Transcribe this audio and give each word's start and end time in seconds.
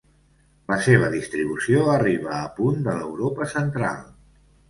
La 0.71 0.77
seva 0.85 1.09
distribució 1.15 1.83
arriba 1.97 2.33
a 2.37 2.49
punt 2.61 2.81
de 2.87 2.97
l'Europa 3.01 3.51
Central. 3.55 4.01